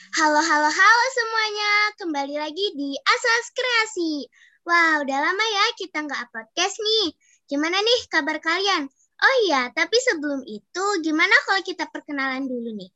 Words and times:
Halo, 0.00 0.40
halo, 0.40 0.70
halo 0.72 1.04
semuanya. 1.12 1.72
Kembali 2.00 2.40
lagi 2.40 2.72
di 2.72 2.96
Asas 2.96 3.46
Kreasi. 3.52 4.24
Wah, 4.64 5.04
udah 5.04 5.18
lama 5.28 5.44
ya 5.44 5.64
kita 5.76 6.08
nggak 6.08 6.32
podcast 6.32 6.80
nih. 6.80 7.12
Gimana 7.44 7.76
nih 7.76 8.00
kabar 8.08 8.40
kalian? 8.40 8.88
Oh 9.20 9.34
iya, 9.44 9.68
tapi 9.76 10.00
sebelum 10.00 10.40
itu 10.48 10.84
gimana 11.04 11.36
kalau 11.44 11.60
kita 11.60 11.84
perkenalan 11.92 12.48
dulu 12.48 12.72
nih? 12.80 12.88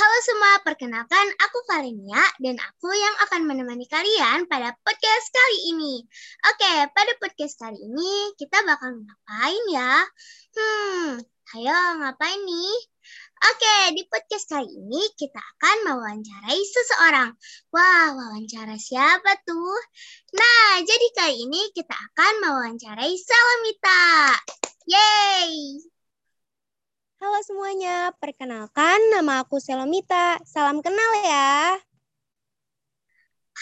Halo 0.00 0.16
semua, 0.24 0.52
perkenalkan 0.64 1.28
aku 1.44 1.58
Valenia 1.68 2.24
dan 2.40 2.56
aku 2.56 2.88
yang 2.88 3.14
akan 3.28 3.44
menemani 3.44 3.84
kalian 3.92 4.48
pada 4.48 4.72
podcast 4.80 5.26
kali 5.28 5.76
ini. 5.76 6.08
Oke, 6.48 6.72
pada 6.96 7.12
podcast 7.20 7.60
kali 7.60 7.84
ini 7.84 8.32
kita 8.40 8.64
bakal 8.64 8.96
ngapain 8.96 9.64
ya? 9.76 10.08
Hmm, 10.56 11.20
ayo 11.60 11.76
ngapain 12.00 12.40
nih? 12.48 12.95
Oke, 13.46 13.94
di 13.94 14.02
podcast 14.10 14.50
kali 14.50 14.66
ini 14.66 15.06
kita 15.14 15.38
akan 15.38 15.76
mewawancarai 15.86 16.60
seseorang. 16.66 17.30
Wah, 17.70 18.10
wawancara 18.18 18.74
siapa 18.74 19.38
tuh? 19.46 19.78
Nah, 20.34 20.82
jadi 20.82 21.06
kali 21.14 21.46
ini 21.46 21.70
kita 21.70 21.94
akan 21.94 22.42
mewawancarai 22.42 23.14
Salamita. 23.14 24.34
Yeay! 24.90 25.78
Halo 27.22 27.38
semuanya, 27.46 28.10
perkenalkan 28.18 29.14
nama 29.14 29.46
aku 29.46 29.62
Selomita. 29.62 30.42
Salam 30.42 30.82
kenal 30.82 31.12
ya. 31.22 31.78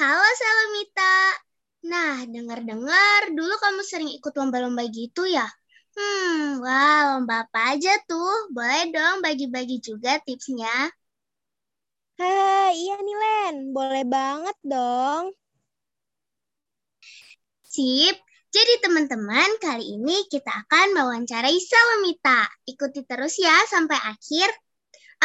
Halo 0.00 0.28
Salamita. 0.32 1.44
Nah, 1.92 2.24
dengar-dengar 2.24 3.36
dulu 3.36 3.52
kamu 3.60 3.84
sering 3.84 4.08
ikut 4.16 4.32
lomba-lomba 4.32 4.88
gitu 4.88 5.28
ya? 5.28 5.44
Hmm, 5.96 6.42
wah 6.64 6.98
lomba 7.08 7.34
apa 7.44 7.58
aja 7.74 7.92
tuh? 8.08 8.34
Boleh 8.56 8.82
dong 8.94 9.16
bagi-bagi 9.26 9.76
juga 9.88 10.10
tipsnya. 10.26 10.74
Hai, 12.20 12.70
iya 12.82 12.94
nih 13.06 13.16
Len, 13.22 13.56
boleh 13.76 14.04
banget 14.14 14.56
dong. 14.72 15.24
Sip, 17.74 18.16
jadi 18.56 18.74
teman-teman 18.84 19.50
kali 19.60 19.84
ini 20.00 20.16
kita 20.32 20.48
akan 20.64 20.86
mewawancarai 20.96 21.58
Salamita. 21.60 22.40
Ikuti 22.72 23.00
terus 23.10 23.34
ya 23.36 23.52
sampai 23.68 23.98
akhir. 24.12 24.48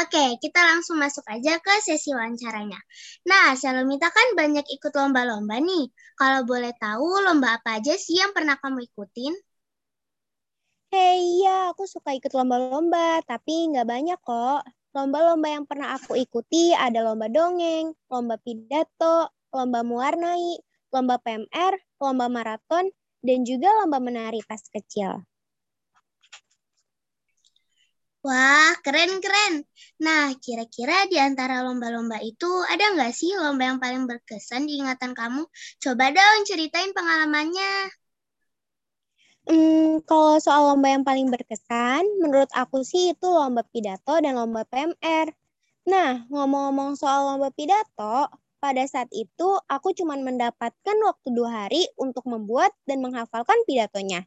Oke, 0.01 0.25
kita 0.43 0.61
langsung 0.69 0.97
masuk 1.03 1.25
aja 1.35 1.53
ke 1.65 1.73
sesi 1.87 2.11
wawancaranya. 2.17 2.79
Nah, 3.29 3.47
Salomita 3.61 4.09
kan 4.17 4.27
banyak 4.39 4.65
ikut 4.75 4.93
lomba-lomba 4.99 5.57
nih. 5.69 5.85
Kalau 6.19 6.41
boleh 6.51 6.73
tahu, 6.79 7.09
lomba 7.27 7.49
apa 7.61 7.79
aja 7.81 7.93
sih 8.05 8.17
yang 8.21 8.31
pernah 8.37 8.55
kamu 8.63 8.79
ikutin? 8.89 9.33
Hei, 10.89 11.21
iya 11.37 11.69
aku 11.69 11.83
suka 11.93 12.09
ikut 12.17 12.33
lomba-lomba, 12.37 13.21
tapi 13.29 13.69
nggak 13.69 13.87
banyak 13.93 14.19
kok. 14.25 14.61
Lomba-lomba 14.95 15.47
yang 15.55 15.65
pernah 15.69 15.93
aku 15.97 16.17
ikuti 16.17 16.73
ada 16.73 16.99
lomba 17.05 17.29
dongeng, 17.29 17.93
lomba 18.09 18.35
pidato, 18.41 19.29
lomba 19.53 19.79
mewarnai, 19.85 20.57
lomba 20.93 21.15
PMR, 21.21 21.73
lomba 22.01 22.25
maraton, 22.35 22.85
dan 23.21 23.39
juga 23.45 23.69
lomba 23.77 23.97
menari 24.01 24.41
pas 24.49 24.61
kecil. 24.73 25.21
Wah, 28.25 28.73
keren-keren. 28.83 29.53
Nah, 30.01 30.33
kira-kira 30.43 31.05
di 31.05 31.21
antara 31.21 31.61
lomba-lomba 31.65 32.17
itu 32.19 32.49
ada 32.65 32.85
nggak 32.97 33.13
sih 33.13 33.31
lomba 33.37 33.63
yang 33.69 33.79
paling 33.79 34.03
berkesan 34.09 34.65
di 34.65 34.81
ingatan 34.81 35.13
kamu? 35.13 35.45
Coba 35.83 36.05
dong 36.11 36.39
ceritain 36.49 36.91
pengalamannya. 36.97 37.98
Hmm, 39.49 40.05
kalau 40.09 40.37
soal 40.45 40.61
lomba 40.69 40.87
yang 40.93 41.01
paling 41.09 41.27
berkesan, 41.33 42.03
menurut 42.21 42.49
aku 42.53 42.77
sih 42.85 43.03
itu 43.17 43.25
lomba 43.25 43.61
pidato 43.73 44.13
dan 44.21 44.33
lomba 44.37 44.61
PMR. 44.71 45.27
Nah, 45.89 46.11
ngomong-ngomong 46.29 46.93
soal 47.01 47.19
lomba 47.33 47.49
pidato, 47.57 48.29
pada 48.63 48.83
saat 48.85 49.09
itu 49.09 49.49
aku 49.75 49.89
cuma 49.97 50.13
mendapatkan 50.21 50.97
waktu 51.07 51.27
dua 51.33 51.49
hari 51.65 51.81
untuk 51.97 52.29
membuat 52.29 52.71
dan 52.85 53.01
menghafalkan 53.01 53.57
pidatonya. 53.65 54.21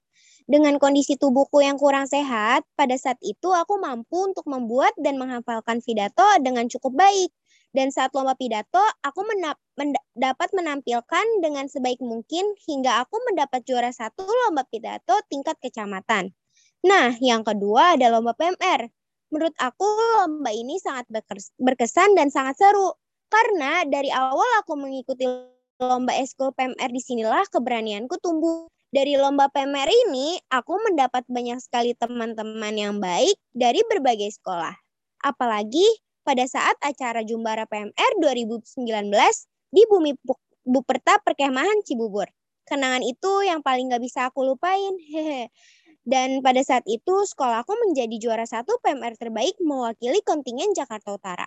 Dengan 0.50 0.74
kondisi 0.82 1.14
tubuhku 1.14 1.62
yang 1.62 1.78
kurang 1.78 2.10
sehat, 2.10 2.66
pada 2.74 2.96
saat 2.98 3.20
itu 3.22 3.48
aku 3.54 3.78
mampu 3.78 4.26
untuk 4.26 4.42
membuat 4.50 4.90
dan 4.98 5.22
menghafalkan 5.22 5.78
pidato 5.86 6.26
dengan 6.42 6.66
cukup 6.66 6.98
baik. 6.98 7.30
Dan 7.72 7.88
saat 7.88 8.12
lomba 8.12 8.36
pidato, 8.36 8.84
aku 9.00 9.24
menap, 9.24 9.56
mend 9.80 9.96
dapat 10.12 10.52
menampilkan 10.52 11.26
dengan 11.40 11.64
sebaik 11.72 12.04
mungkin 12.04 12.52
hingga 12.68 13.00
aku 13.08 13.16
mendapat 13.32 13.64
juara 13.64 13.88
satu 13.88 14.28
lomba 14.28 14.68
pidato 14.68 15.16
tingkat 15.32 15.56
kecamatan. 15.56 16.36
Nah, 16.84 17.16
yang 17.24 17.40
kedua 17.40 17.96
ada 17.96 18.12
lomba 18.12 18.36
PMR. 18.36 18.92
Menurut 19.32 19.56
aku 19.56 19.88
lomba 20.20 20.52
ini 20.52 20.76
sangat 20.76 21.08
berkesan 21.56 22.12
dan 22.12 22.28
sangat 22.28 22.60
seru. 22.60 22.92
Karena 23.32 23.88
dari 23.88 24.12
awal 24.12 24.60
aku 24.60 24.76
mengikuti 24.76 25.24
lomba 25.80 26.12
eskul 26.20 26.52
PMR 26.52 26.92
di 26.92 27.00
sinilah 27.00 27.48
keberanianku 27.48 28.20
tumbuh. 28.20 28.68
Dari 28.92 29.16
lomba 29.16 29.48
PMR 29.48 29.88
ini, 29.88 30.36
aku 30.52 30.76
mendapat 30.84 31.24
banyak 31.24 31.56
sekali 31.64 31.96
teman-teman 31.96 32.76
yang 32.76 33.00
baik 33.00 33.40
dari 33.56 33.80
berbagai 33.88 34.36
sekolah. 34.36 34.76
Apalagi 35.24 35.88
pada 36.22 36.46
saat 36.46 36.78
acara 36.82 37.26
Jumbara 37.26 37.66
PMR 37.66 38.12
2019 38.22 38.74
di 39.74 39.82
Bumi 39.90 40.14
Buperta 40.62 41.18
Perkemahan 41.22 41.82
Cibubur. 41.82 42.30
Kenangan 42.62 43.02
itu 43.02 43.42
yang 43.42 43.60
paling 43.60 43.90
gak 43.90 44.02
bisa 44.02 44.30
aku 44.30 44.46
lupain. 44.46 44.94
Hehe. 45.10 45.50
Dan 46.02 46.42
pada 46.42 46.58
saat 46.66 46.82
itu 46.90 47.14
sekolah 47.26 47.62
aku 47.62 47.78
menjadi 47.78 48.18
juara 48.18 48.46
satu 48.46 48.78
PMR 48.82 49.14
terbaik 49.14 49.54
mewakili 49.62 50.18
kontingen 50.26 50.74
Jakarta 50.74 51.14
Utara. 51.14 51.46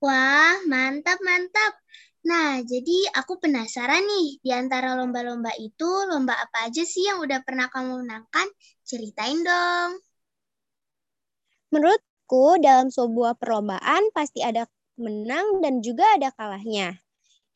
Wah, 0.00 0.60
mantap, 0.68 1.16
mantap. 1.24 1.80
Nah, 2.24 2.60
jadi 2.64 3.12
aku 3.20 3.36
penasaran 3.36 4.00
nih, 4.04 4.40
di 4.40 4.48
antara 4.52 4.96
lomba-lomba 4.96 5.52
itu, 5.60 5.88
lomba 6.08 6.32
apa 6.40 6.72
aja 6.72 6.80
sih 6.84 7.04
yang 7.04 7.20
udah 7.20 7.44
pernah 7.44 7.68
kamu 7.68 8.00
menangkan? 8.00 8.48
Ceritain 8.80 9.44
dong. 9.44 10.00
Menurut 11.68 12.00
menurutku 12.24 12.56
dalam 12.62 12.88
sebuah 12.88 13.36
perlombaan 13.36 14.08
pasti 14.16 14.40
ada 14.40 14.64
menang 14.96 15.60
dan 15.60 15.84
juga 15.84 16.04
ada 16.16 16.32
kalahnya. 16.32 16.96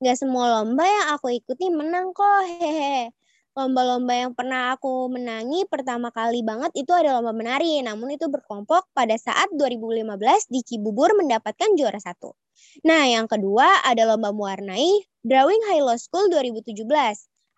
Gak 0.04 0.16
semua 0.20 0.60
lomba 0.60 0.84
yang 0.84 1.06
aku 1.16 1.32
ikuti 1.34 1.72
menang 1.72 2.12
kok, 2.14 2.44
hehe. 2.46 3.10
Lomba-lomba 3.56 4.14
yang 4.14 4.32
pernah 4.38 4.78
aku 4.78 5.10
menangi 5.10 5.66
pertama 5.66 6.14
kali 6.14 6.46
banget 6.46 6.70
itu 6.78 6.94
ada 6.94 7.18
lomba 7.18 7.34
menari, 7.34 7.82
namun 7.82 8.14
itu 8.14 8.30
berkelompok 8.30 8.86
pada 8.94 9.18
saat 9.18 9.50
2015 9.50 10.46
di 10.46 10.60
Cibubur 10.62 11.10
mendapatkan 11.18 11.74
juara 11.74 11.98
satu. 11.98 12.38
Nah, 12.86 13.10
yang 13.10 13.26
kedua 13.26 13.82
ada 13.82 14.06
lomba 14.06 14.30
mewarnai 14.30 15.02
Drawing 15.26 15.64
High 15.66 15.82
Law 15.82 15.98
School 15.98 16.30
2017. 16.30 16.86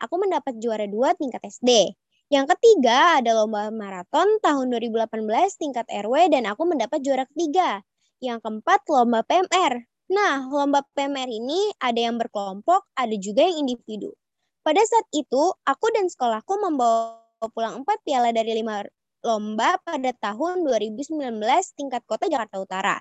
Aku 0.00 0.14
mendapat 0.16 0.56
juara 0.56 0.88
dua 0.88 1.12
tingkat 1.12 1.44
SD. 1.44 1.92
Yang 2.30 2.54
ketiga 2.54 3.18
ada 3.18 3.34
lomba 3.34 3.74
maraton 3.74 4.38
tahun 4.38 4.70
2018 4.70 5.26
tingkat 5.58 5.82
RW 5.90 6.30
dan 6.30 6.46
aku 6.46 6.62
mendapat 6.62 7.02
juara 7.02 7.26
ketiga. 7.26 7.82
Yang 8.22 8.46
keempat 8.46 8.86
lomba 8.86 9.26
PMR. 9.26 9.82
Nah, 10.14 10.46
lomba 10.46 10.86
PMR 10.94 11.26
ini 11.26 11.74
ada 11.82 11.98
yang 11.98 12.22
berkelompok, 12.22 12.86
ada 12.94 13.10
juga 13.18 13.42
yang 13.50 13.66
individu. 13.66 14.14
Pada 14.62 14.78
saat 14.78 15.10
itu, 15.10 15.42
aku 15.66 15.86
dan 15.90 16.06
sekolahku 16.06 16.54
membawa 16.54 17.18
pulang 17.50 17.82
empat 17.82 17.98
piala 18.06 18.30
dari 18.30 18.62
lima 18.62 18.86
lomba 19.26 19.82
pada 19.82 20.14
tahun 20.14 20.62
2019 20.62 21.34
tingkat 21.74 22.06
kota 22.06 22.30
Jakarta 22.30 22.62
Utara. 22.62 22.96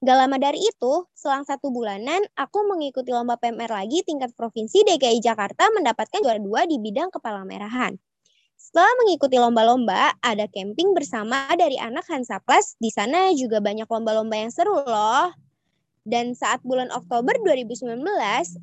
Gak 0.00 0.16
lama 0.16 0.40
dari 0.40 0.56
itu, 0.56 1.04
selang 1.12 1.44
satu 1.44 1.68
bulanan, 1.68 2.24
aku 2.32 2.64
mengikuti 2.64 3.12
lomba 3.12 3.36
PMR 3.36 3.76
lagi 3.76 4.00
tingkat 4.08 4.32
provinsi 4.32 4.88
DKI 4.88 5.20
Jakarta 5.20 5.68
mendapatkan 5.68 6.24
juara 6.24 6.40
dua 6.40 6.64
di 6.64 6.80
bidang 6.80 7.12
kepala 7.12 7.44
merahan. 7.44 8.00
Setelah 8.60 8.92
mengikuti 9.00 9.40
lomba-lomba, 9.40 10.12
ada 10.20 10.44
camping 10.52 10.92
bersama 10.92 11.48
dari 11.56 11.80
anak 11.80 12.04
Hansa 12.12 12.44
Plus. 12.44 12.76
Di 12.76 12.92
sana 12.92 13.32
juga 13.32 13.56
banyak 13.56 13.88
lomba-lomba 13.88 14.36
yang 14.36 14.52
seru 14.52 14.84
loh. 14.84 15.32
Dan 16.04 16.36
saat 16.36 16.60
bulan 16.60 16.92
Oktober 16.92 17.32
2019, 17.40 17.96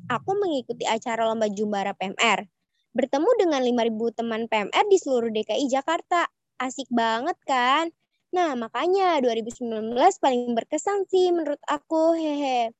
aku 0.06 0.30
mengikuti 0.38 0.86
acara 0.86 1.26
lomba 1.26 1.50
Jumbara 1.50 1.98
PMR. 1.98 2.46
Bertemu 2.94 3.30
dengan 3.42 3.60
5.000 3.66 4.14
teman 4.14 4.46
PMR 4.46 4.84
di 4.86 4.98
seluruh 5.02 5.34
DKI 5.34 5.66
Jakarta. 5.66 6.30
Asik 6.62 6.86
banget 6.94 7.36
kan? 7.42 7.90
Nah, 8.30 8.54
makanya 8.54 9.18
2019 9.18 9.98
paling 10.22 10.54
berkesan 10.54 11.10
sih 11.10 11.34
menurut 11.34 11.60
aku. 11.66 12.14
Hehe. 12.14 12.70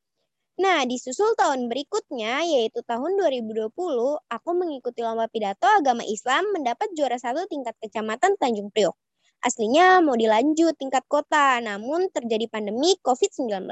Nah, 0.58 0.82
di 0.90 0.98
susul 0.98 1.38
tahun 1.38 1.70
berikutnya, 1.70 2.42
yaitu 2.42 2.82
tahun 2.82 3.14
2020, 3.14 3.70
aku 4.26 4.50
mengikuti 4.58 5.06
lomba 5.06 5.30
pidato 5.30 5.70
agama 5.70 6.02
Islam 6.02 6.50
mendapat 6.50 6.90
juara 6.98 7.14
satu 7.14 7.46
tingkat 7.46 7.78
kecamatan 7.78 8.34
Tanjung 8.42 8.74
Priok. 8.74 8.98
Aslinya 9.38 10.02
mau 10.02 10.18
dilanjut 10.18 10.74
tingkat 10.74 11.06
kota, 11.06 11.62
namun 11.62 12.10
terjadi 12.10 12.50
pandemi 12.50 12.98
COVID-19. 13.06 13.70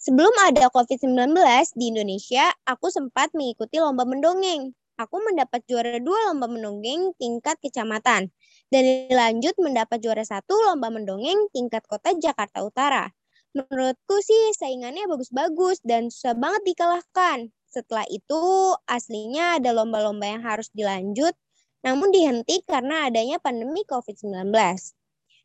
Sebelum 0.00 0.32
ada 0.48 0.72
COVID-19 0.72 1.36
di 1.76 1.92
Indonesia, 1.92 2.48
aku 2.64 2.88
sempat 2.88 3.28
mengikuti 3.36 3.76
lomba 3.84 4.08
mendongeng. 4.08 4.72
Aku 4.96 5.20
mendapat 5.20 5.60
juara 5.68 6.00
dua 6.00 6.32
lomba 6.32 6.48
mendongeng 6.48 7.12
tingkat 7.20 7.60
kecamatan. 7.60 8.32
Dan 8.72 8.82
dilanjut 9.12 9.60
mendapat 9.60 10.00
juara 10.00 10.24
satu 10.24 10.56
lomba 10.56 10.88
mendongeng 10.88 11.52
tingkat 11.52 11.84
kota 11.84 12.16
Jakarta 12.16 12.64
Utara. 12.64 13.17
Menurutku 13.58 14.22
sih 14.22 14.54
saingannya 14.54 15.10
bagus-bagus 15.10 15.82
dan 15.82 16.14
susah 16.14 16.38
banget 16.38 16.62
dikalahkan. 16.62 17.50
Setelah 17.66 18.06
itu 18.06 18.38
aslinya 18.86 19.58
ada 19.58 19.74
lomba-lomba 19.74 20.30
yang 20.30 20.46
harus 20.46 20.70
dilanjut, 20.70 21.34
namun 21.82 22.14
dihenti 22.14 22.62
karena 22.62 23.10
adanya 23.10 23.42
pandemi 23.42 23.82
COVID-19. 23.82 24.54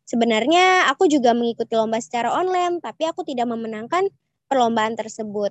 Sebenarnya 0.06 0.94
aku 0.94 1.10
juga 1.10 1.34
mengikuti 1.34 1.74
lomba 1.74 1.98
secara 1.98 2.30
online, 2.38 2.78
tapi 2.86 3.10
aku 3.10 3.26
tidak 3.26 3.50
memenangkan 3.50 4.06
perlombaan 4.46 4.94
tersebut. 4.94 5.50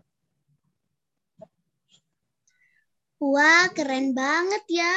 Wah, 3.18 3.74
keren 3.74 4.14
banget 4.14 4.62
ya. 4.70 4.94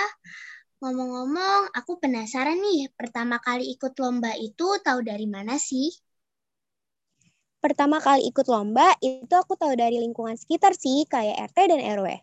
Ngomong-ngomong, 0.86 1.74
aku 1.74 1.98
penasaran 1.98 2.62
nih, 2.62 2.94
pertama 2.94 3.42
kali 3.42 3.74
ikut 3.74 3.98
lomba 3.98 4.38
itu 4.38 4.78
tahu 4.86 5.02
dari 5.02 5.26
mana 5.26 5.58
sih? 5.58 6.05
Pertama 7.66 7.98
kali 7.98 8.30
ikut 8.30 8.46
lomba, 8.46 8.94
itu 9.02 9.34
aku 9.34 9.58
tahu 9.58 9.74
dari 9.74 9.98
lingkungan 9.98 10.38
sekitar 10.38 10.78
sih, 10.78 11.02
kayak 11.10 11.50
RT 11.50 11.74
dan 11.74 11.82
RW. 11.98 12.22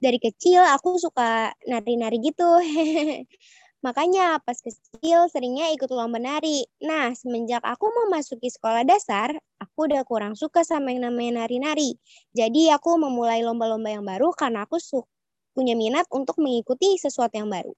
Dari 0.00 0.16
kecil 0.16 0.64
aku 0.64 0.96
suka 0.96 1.52
nari-nari 1.68 2.16
gitu. 2.24 2.64
Makanya 3.84 4.40
pas 4.40 4.56
kecil 4.56 5.28
seringnya 5.28 5.68
ikut 5.76 5.92
lomba 5.92 6.16
nari. 6.16 6.64
Nah, 6.80 7.12
semenjak 7.12 7.60
aku 7.68 7.84
memasuki 8.08 8.48
sekolah 8.48 8.88
dasar, 8.88 9.36
aku 9.60 9.92
udah 9.92 10.00
kurang 10.08 10.32
suka 10.32 10.64
sama 10.64 10.88
yang 10.88 11.12
namanya 11.12 11.44
nari-nari. 11.44 12.00
Jadi 12.32 12.72
aku 12.72 12.96
memulai 12.96 13.44
lomba-lomba 13.44 13.92
yang 13.92 14.08
baru 14.08 14.32
karena 14.32 14.64
aku 14.64 14.80
su 14.80 15.04
punya 15.52 15.76
minat 15.76 16.08
untuk 16.08 16.40
mengikuti 16.40 16.96
sesuatu 16.96 17.36
yang 17.36 17.52
baru. 17.52 17.76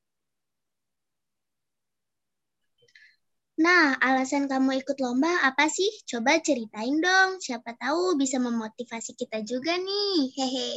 Nah, 3.58 3.98
alasan 3.98 4.46
kamu 4.46 4.70
ikut 4.86 4.98
lomba 5.04 5.32
apa 5.48 5.66
sih? 5.66 5.90
Coba 6.10 6.38
ceritain 6.46 6.96
dong, 7.02 7.42
siapa 7.42 7.74
tahu 7.74 8.14
bisa 8.14 8.38
memotivasi 8.38 9.18
kita 9.18 9.42
juga 9.42 9.74
nih. 9.74 10.30
Hehe. 10.38 10.70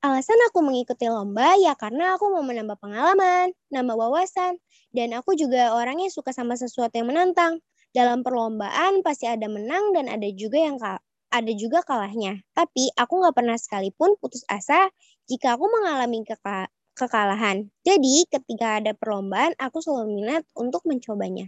Alasan 0.00 0.40
aku 0.48 0.58
mengikuti 0.64 1.04
lomba 1.12 1.58
ya 1.60 1.76
karena 1.76 2.16
aku 2.16 2.24
mau 2.32 2.40
menambah 2.40 2.80
pengalaman, 2.80 3.52
nambah 3.68 3.96
wawasan, 4.00 4.56
dan 4.96 5.12
aku 5.12 5.36
juga 5.36 5.76
orangnya 5.76 6.08
suka 6.08 6.32
sama 6.32 6.56
sesuatu 6.56 6.94
yang 6.96 7.12
menantang. 7.12 7.60
Dalam 7.92 8.24
perlombaan 8.24 9.04
pasti 9.04 9.28
ada 9.28 9.44
menang 9.44 9.92
dan 9.92 10.08
ada 10.08 10.28
juga 10.32 10.56
yang 10.56 10.80
kal 10.80 10.96
ada 11.28 11.52
juga 11.52 11.84
kalahnya. 11.84 12.40
Tapi 12.56 12.88
aku 12.96 13.12
nggak 13.20 13.36
pernah 13.36 13.56
sekalipun 13.60 14.16
putus 14.16 14.40
asa 14.48 14.88
jika 15.28 15.60
aku 15.60 15.68
mengalami 15.68 16.24
keka 16.24 16.72
kekalahan. 16.98 17.70
Jadi 17.86 18.26
ketika 18.32 18.66
ada 18.82 18.92
perlombaan 19.00 19.54
aku 19.56 19.78
selalu 19.78 20.18
minat 20.18 20.42
untuk 20.58 20.82
mencobanya. 20.90 21.46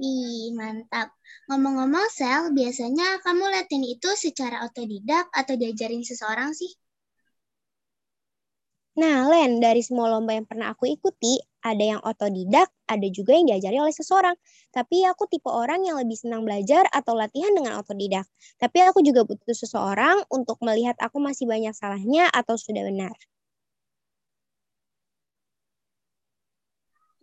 Ih, 0.00 0.56
mantap. 0.56 1.08
Ngomong-ngomong, 1.46 2.06
Sel, 2.08 2.42
biasanya 2.56 3.20
kamu 3.24 3.44
latihan 3.54 3.84
itu 3.84 4.10
secara 4.24 4.64
otodidak 4.66 5.28
atau 5.40 5.54
diajarin 5.60 6.00
seseorang 6.00 6.50
sih? 6.56 6.72
Nah, 9.00 9.28
Len, 9.30 9.60
dari 9.64 9.82
semua 9.84 10.06
lomba 10.12 10.32
yang 10.38 10.46
pernah 10.50 10.72
aku 10.72 10.84
ikuti, 10.88 11.36
ada 11.62 11.84
yang 11.92 12.00
otodidak, 12.04 12.68
ada 12.88 13.06
juga 13.12 13.36
yang 13.36 13.46
diajari 13.50 13.78
oleh 13.80 13.94
seseorang. 13.94 14.36
Tapi 14.72 15.04
aku 15.06 15.28
tipe 15.32 15.48
orang 15.48 15.80
yang 15.86 15.96
lebih 16.00 16.16
senang 16.18 16.42
belajar 16.46 16.84
atau 16.92 17.12
latihan 17.16 17.52
dengan 17.56 17.80
otodidak. 17.80 18.26
Tapi 18.60 18.78
aku 18.84 19.00
juga 19.04 19.22
butuh 19.28 19.56
seseorang 19.56 20.24
untuk 20.32 20.58
melihat 20.64 20.96
aku 21.00 21.18
masih 21.22 21.44
banyak 21.48 21.72
salahnya 21.76 22.28
atau 22.32 22.56
sudah 22.58 22.82
benar. 22.86 23.14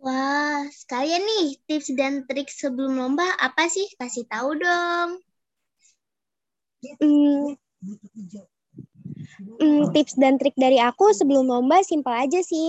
Wah, 0.04 0.62
sekalian 0.80 1.22
nih 1.30 1.46
tips 1.66 1.88
dan 1.98 2.14
trik 2.28 2.48
sebelum 2.60 2.92
lomba 3.00 3.26
apa 3.46 3.64
sih? 3.74 3.86
Kasih 3.98 4.24
tahu 4.32 4.50
dong. 4.62 5.10
Hmm, 7.00 7.54
hmm, 9.58 9.90
tips 9.92 10.14
dan 10.16 10.38
trik 10.38 10.54
dari 10.54 10.78
aku 10.78 11.10
sebelum 11.12 11.50
lomba 11.50 11.82
simpel 11.82 12.14
aja 12.14 12.40
sih. 12.42 12.68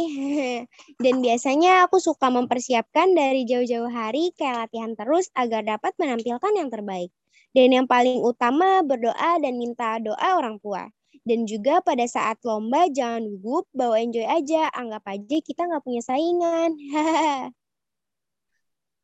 Dan 1.04 1.22
biasanya 1.24 1.86
aku 1.86 2.02
suka 2.02 2.28
mempersiapkan 2.34 3.14
dari 3.14 3.46
jauh-jauh 3.46 3.90
hari 3.90 4.34
kayak 4.36 4.68
latihan 4.68 4.94
terus 4.98 5.30
agar 5.38 5.62
dapat 5.64 5.94
menampilkan 6.02 6.54
yang 6.58 6.70
terbaik. 6.74 7.10
Dan 7.54 7.74
yang 7.74 7.88
paling 7.90 8.22
utama 8.22 8.86
berdoa 8.86 9.42
dan 9.42 9.58
minta 9.58 9.98
doa 9.98 10.38
orang 10.38 10.62
tua. 10.62 10.86
Dan 11.26 11.46
juga 11.46 11.82
pada 11.82 12.06
saat 12.06 12.42
lomba 12.46 12.90
jangan 12.90 13.26
gugup, 13.26 13.70
bawa 13.74 14.02
enjoy 14.02 14.26
aja. 14.26 14.70
Anggap 14.74 15.06
aja 15.10 15.38
kita 15.42 15.66
nggak 15.66 15.84
punya 15.86 16.02
saingan. 16.02 16.74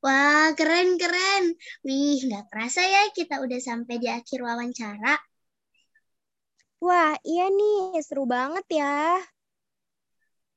Wah, 0.05 0.53
keren-keren. 0.53 1.57
Wih, 1.81 2.21
nggak 2.29 2.45
kerasa 2.53 2.85
ya 2.85 3.09
kita 3.09 3.41
udah 3.41 3.57
sampai 3.57 3.97
di 3.97 4.05
akhir 4.05 4.37
wawancara. 4.45 5.17
Wah, 6.85 7.17
iya 7.25 7.49
nih, 7.49 7.97
seru 8.05 8.29
banget 8.29 8.65
ya. 8.69 9.17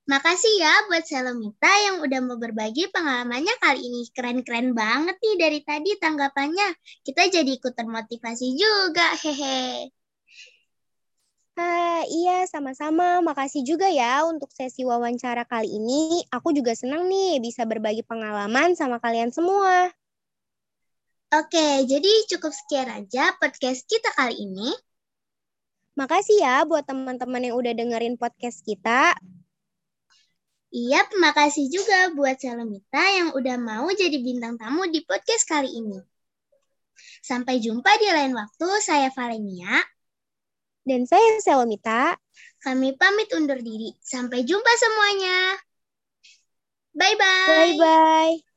Makasih 0.08 0.54
ya 0.60 0.72
buat 0.88 1.04
Salomita 1.08 1.72
yang 1.88 2.04
udah 2.04 2.20
mau 2.20 2.36
berbagi 2.36 2.84
pengalamannya 2.92 3.56
kali 3.64 3.80
ini. 3.80 4.00
Keren-keren 4.12 4.76
banget 4.76 5.16
nih 5.24 5.36
dari 5.40 5.60
tadi 5.64 5.90
tanggapannya. 5.96 6.68
Kita 7.00 7.32
jadi 7.32 7.48
ikut 7.48 7.72
termotivasi 7.72 8.46
juga, 8.60 9.08
hehe. 9.24 9.88
Uh, 11.56 12.04
iya, 12.12 12.44
sama-sama. 12.44 13.24
Makasih 13.24 13.64
juga 13.64 13.88
ya 13.88 14.24
untuk 14.28 14.52
sesi 14.52 14.84
wawancara 14.84 15.48
kali 15.48 15.80
ini. 15.80 16.28
Aku 16.28 16.52
juga 16.52 16.76
senang 16.76 17.08
nih 17.08 17.40
bisa 17.40 17.64
berbagi 17.64 18.04
pengalaman 18.04 18.76
sama 18.76 19.00
kalian 19.00 19.32
semua. 19.32 19.88
Oke, 21.32 21.88
jadi 21.88 22.12
cukup 22.32 22.52
sekian 22.52 22.88
aja 22.88 23.32
podcast 23.40 23.84
kita 23.88 24.12
kali 24.12 24.44
ini. 24.44 24.87
Makasih 25.98 26.38
ya 26.38 26.62
buat 26.62 26.86
teman-teman 26.86 27.42
yang 27.50 27.58
udah 27.58 27.74
dengerin 27.74 28.14
podcast 28.14 28.62
kita. 28.62 29.18
Iya, 30.70 31.02
terima 31.10 31.34
kasih 31.34 31.66
juga 31.66 32.14
buat 32.14 32.38
Salomita 32.38 33.02
yang 33.02 33.34
udah 33.34 33.56
mau 33.58 33.90
jadi 33.90 34.14
bintang 34.22 34.54
tamu 34.54 34.86
di 34.86 35.02
podcast 35.02 35.42
kali 35.42 35.66
ini. 35.74 35.98
Sampai 37.18 37.58
jumpa 37.58 37.98
di 37.98 38.14
lain 38.14 38.30
waktu. 38.30 38.68
Saya 38.78 39.10
Valenia. 39.10 39.82
Dan 40.86 41.02
saya 41.02 41.42
Selomita. 41.42 42.14
Kami 42.62 42.94
pamit 42.94 43.34
undur 43.34 43.58
diri. 43.58 43.90
Sampai 43.98 44.46
jumpa 44.46 44.72
semuanya. 44.78 45.58
Bye-bye. 46.94 47.74
Bye-bye. 47.74 48.47